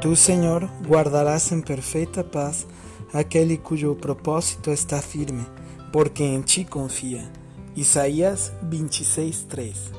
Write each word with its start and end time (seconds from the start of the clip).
Tu, 0.00 0.14
Senhor, 0.14 0.70
guardarás 0.86 1.50
em 1.50 1.60
perfeita 1.60 2.22
paz 2.22 2.64
aquele 3.12 3.58
cujo 3.58 3.96
propósito 3.96 4.70
está 4.70 5.02
firme, 5.02 5.44
porque 5.92 6.22
em 6.22 6.40
ti 6.40 6.64
confia. 6.64 7.28
Isaías 7.74 8.52
26, 8.62 9.46
3. 9.48 9.92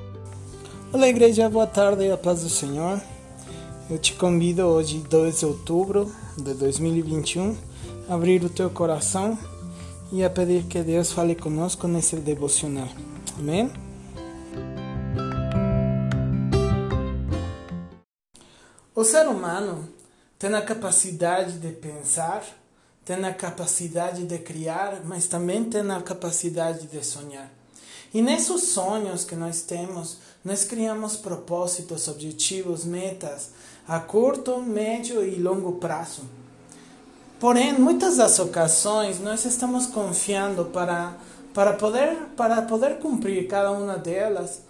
Olá, 0.94 1.10
igreja, 1.10 1.50
boa 1.50 1.68
tarde 1.68 2.10
a 2.10 2.18
paz 2.18 2.44
do 2.44 2.50
Senhor. 2.50 3.02
Eu 3.90 3.98
te 3.98 4.14
convido 4.14 4.62
hoje, 4.68 5.00
2 5.00 5.40
de 5.40 5.46
outubro 5.46 6.10
de 6.38 6.54
2021, 6.54 7.58
a 8.08 8.14
abrir 8.14 8.42
o 8.46 8.50
teu 8.50 8.70
coração 8.70 9.38
e 10.14 10.24
a 10.24 10.30
pedir 10.30 10.64
que 10.64 10.82
Deus 10.82 11.12
fale 11.12 11.36
conosco 11.36 11.90
nesse 11.90 12.16
devocional. 12.16 12.88
Amém? 13.38 13.70
O 19.00 19.04
ser 19.06 19.30
humano 19.30 19.88
tem 20.40 20.56
a 20.56 20.62
capacidade 20.62 21.60
de 21.60 21.74
pensar, 21.74 22.44
tem 23.04 23.26
a 23.26 23.34
capacidade 23.34 24.24
de 24.26 24.38
criar, 24.40 25.02
mas 25.04 25.28
também 25.28 25.66
tem 25.66 25.92
a 25.92 26.02
capacidade 26.02 26.88
de 26.88 27.06
sonhar. 27.06 27.52
E 28.14 28.22
nesses 28.22 28.70
sonhos 28.70 29.26
que 29.26 29.36
nós 29.36 29.62
temos, 29.62 30.18
nós 30.44 30.64
criamos 30.64 31.18
propósitos, 31.18 32.08
objetivos, 32.08 32.86
metas 32.86 33.50
a 33.88 34.00
curto, 34.00 34.62
médio 34.62 35.26
e 35.26 35.36
longo 35.36 35.74
prazo. 35.74 36.22
Porém, 37.40 37.74
muitas 37.74 38.18
das 38.18 38.40
ocasiões 38.40 39.20
nós 39.20 39.44
estamos 39.46 39.88
confiando 39.88 40.66
para 40.66 41.18
para 41.54 41.74
poder 41.74 42.16
para 42.38 42.62
poder 42.62 43.00
cumprir 43.00 43.48
cada 43.48 43.72
uma 43.72 43.98
delas 43.98 44.62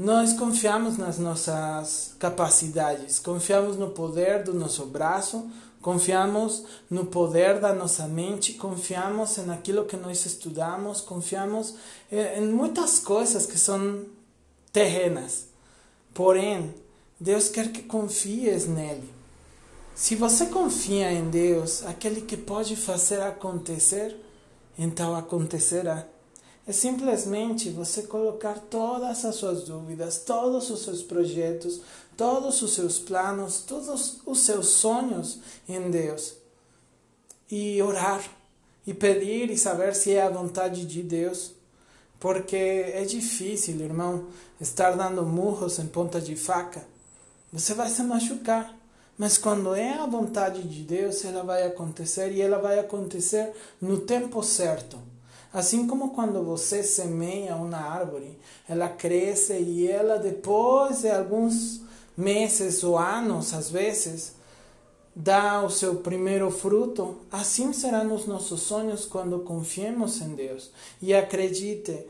nós 0.00 0.32
confiamos 0.32 0.96
nas 0.96 1.18
nossas 1.18 2.14
capacidades, 2.18 3.18
confiamos 3.18 3.76
no 3.76 3.90
poder 3.90 4.42
do 4.42 4.54
nosso 4.54 4.86
braço, 4.86 5.50
confiamos 5.82 6.64
no 6.88 7.04
poder 7.04 7.60
da 7.60 7.74
nossa 7.74 8.08
mente, 8.08 8.54
confiamos 8.54 9.36
em 9.36 9.50
aquilo 9.50 9.84
que 9.84 9.98
nós 9.98 10.24
estudamos, 10.24 11.02
confiamos 11.02 11.74
em 12.10 12.46
muitas 12.46 12.98
coisas 12.98 13.44
que 13.44 13.58
são 13.58 14.06
terrenas. 14.72 15.48
Porém, 16.14 16.74
Deus 17.20 17.50
quer 17.50 17.70
que 17.70 17.82
confies 17.82 18.66
nele. 18.66 19.12
Se 19.94 20.14
você 20.14 20.46
confia 20.46 21.12
em 21.12 21.28
Deus, 21.28 21.84
aquele 21.84 22.22
que 22.22 22.38
pode 22.38 22.74
fazer 22.74 23.20
acontecer, 23.20 24.16
então 24.78 25.14
acontecerá. 25.14 26.06
É 26.66 26.72
simplesmente 26.72 27.70
você 27.70 28.02
colocar 28.02 28.58
todas 28.58 29.24
as 29.24 29.34
suas 29.34 29.64
dúvidas, 29.64 30.18
todos 30.18 30.70
os 30.70 30.82
seus 30.82 31.02
projetos, 31.02 31.80
todos 32.16 32.62
os 32.62 32.74
seus 32.74 32.98
planos, 32.98 33.60
todos 33.60 34.18
os 34.26 34.40
seus 34.40 34.66
sonhos 34.66 35.38
em 35.68 35.90
Deus. 35.90 36.34
E 37.50 37.82
orar, 37.82 38.22
e 38.86 38.94
pedir 38.94 39.50
e 39.50 39.58
saber 39.58 39.94
se 39.94 40.12
é 40.12 40.22
a 40.22 40.30
vontade 40.30 40.84
de 40.84 41.02
Deus. 41.02 41.52
Porque 42.20 42.56
é 42.56 43.04
difícil, 43.04 43.80
irmão, 43.80 44.26
estar 44.60 44.92
dando 44.92 45.24
murros 45.24 45.78
em 45.78 45.86
ponta 45.86 46.20
de 46.20 46.36
faca. 46.36 46.84
Você 47.52 47.74
vai 47.74 47.88
se 47.88 48.02
machucar. 48.02 48.76
Mas 49.16 49.36
quando 49.36 49.74
é 49.74 49.94
a 49.94 50.06
vontade 50.06 50.62
de 50.62 50.82
Deus, 50.82 51.24
ela 51.24 51.42
vai 51.42 51.66
acontecer 51.66 52.32
e 52.32 52.40
ela 52.40 52.58
vai 52.58 52.78
acontecer 52.78 53.52
no 53.80 54.00
tempo 54.00 54.42
certo. 54.42 54.98
Assim 55.52 55.86
como 55.86 56.10
quando 56.10 56.44
você 56.44 56.82
semeia 56.82 57.56
uma 57.56 57.78
árvore, 57.78 58.38
ela 58.68 58.88
cresce 58.88 59.54
e 59.54 59.90
ela 59.90 60.16
depois 60.16 61.00
de 61.00 61.10
alguns 61.10 61.80
meses 62.16 62.84
ou 62.84 62.96
anos, 62.96 63.52
às 63.52 63.68
vezes, 63.70 64.34
dá 65.14 65.62
o 65.62 65.70
seu 65.70 65.96
primeiro 65.96 66.50
fruto, 66.50 67.18
assim 67.32 67.72
será 67.72 68.04
nos 68.04 68.26
nossos 68.26 68.62
sonhos 68.62 69.04
quando 69.04 69.40
confiemos 69.40 70.20
em 70.20 70.34
Deus. 70.34 70.70
E 71.02 71.12
acredite, 71.12 72.06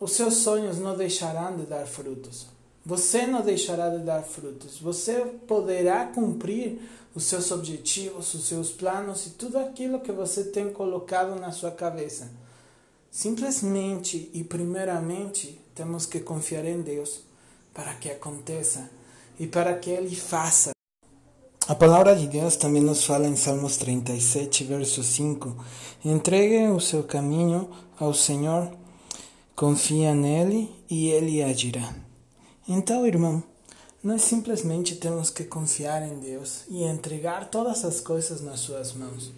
os 0.00 0.12
seus 0.12 0.34
sonhos 0.34 0.78
não 0.78 0.96
deixarão 0.96 1.56
de 1.56 1.64
dar 1.64 1.86
frutos. 1.86 2.55
Você 2.86 3.26
não 3.26 3.42
deixará 3.42 3.90
de 3.90 4.04
dar 4.04 4.22
frutos. 4.22 4.78
Você 4.78 5.14
poderá 5.48 6.06
cumprir 6.06 6.78
os 7.16 7.24
seus 7.24 7.50
objetivos, 7.50 8.32
os 8.32 8.46
seus 8.46 8.70
planos 8.70 9.26
e 9.26 9.30
tudo 9.30 9.58
aquilo 9.58 9.98
que 9.98 10.12
você 10.12 10.44
tem 10.44 10.72
colocado 10.72 11.34
na 11.40 11.50
sua 11.50 11.72
cabeça. 11.72 12.30
Simplesmente 13.10 14.30
e 14.32 14.44
primeiramente 14.44 15.60
temos 15.74 16.06
que 16.06 16.20
confiar 16.20 16.64
em 16.64 16.80
Deus 16.80 17.22
para 17.74 17.92
que 17.94 18.08
aconteça 18.08 18.88
e 19.36 19.48
para 19.48 19.74
que 19.74 19.90
Ele 19.90 20.14
faça. 20.14 20.70
A 21.66 21.74
palavra 21.74 22.14
de 22.14 22.28
Deus 22.28 22.54
também 22.54 22.82
nos 22.82 23.04
fala 23.04 23.26
em 23.26 23.34
Salmos 23.34 23.76
37, 23.78 24.62
verso 24.62 25.02
5: 25.02 25.56
Entregue 26.04 26.68
o 26.68 26.78
seu 26.78 27.02
caminho 27.02 27.68
ao 27.98 28.14
Senhor, 28.14 28.70
confia 29.56 30.14
nele 30.14 30.70
e 30.88 31.08
ele 31.08 31.42
agirá. 31.42 32.05
Então, 32.68 33.06
irmão, 33.06 33.44
nós 34.02 34.22
simplesmente 34.22 34.96
temos 34.96 35.30
que 35.30 35.44
confiar 35.44 36.02
em 36.02 36.18
Deus 36.18 36.64
e 36.68 36.82
entregar 36.82 37.48
todas 37.48 37.84
as 37.84 38.00
coisas 38.00 38.40
nas 38.40 38.58
suas 38.58 38.92
mãos. 38.92 39.30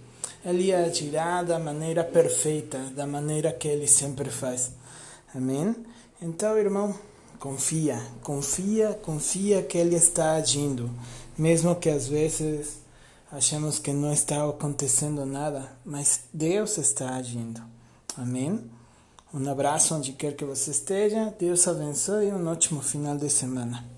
Ele 0.42 0.74
agirá 0.74 1.42
da 1.42 1.58
maneira 1.58 2.02
perfeita, 2.02 2.78
da 2.94 3.06
maneira 3.06 3.52
que 3.52 3.68
ele 3.68 3.86
sempre 3.86 4.30
faz. 4.30 4.70
Amém? 5.34 5.76
Então, 6.22 6.56
irmão, 6.56 6.94
confia, 7.38 8.00
confia, 8.22 8.94
confia 8.94 9.62
que 9.62 9.76
ele 9.76 9.94
está 9.94 10.32
agindo, 10.32 10.90
mesmo 11.36 11.76
que 11.76 11.90
às 11.90 12.08
vezes 12.08 12.78
achemos 13.30 13.78
que 13.78 13.92
não 13.92 14.10
está 14.10 14.48
acontecendo 14.48 15.26
nada, 15.26 15.70
mas 15.84 16.20
Deus 16.32 16.78
está 16.78 17.16
agindo. 17.16 17.60
Amém? 18.16 18.77
Um 19.32 19.50
abraço 19.50 19.94
onde 19.94 20.12
quer 20.12 20.34
que 20.34 20.44
você 20.44 20.70
esteja. 20.70 21.34
Deus 21.38 21.68
abençoe 21.68 22.28
e 22.28 22.32
um 22.32 22.46
ótimo 22.48 22.80
final 22.80 23.16
de 23.16 23.28
semana. 23.28 23.97